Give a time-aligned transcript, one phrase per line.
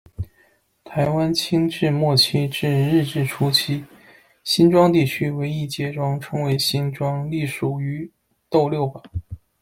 [0.83, 3.85] 台湾清治末期至日治初期，
[4.43, 8.11] 新庄地区为一街庄，称为「新庄」，隶属于
[8.49, 9.03] 斗六堡。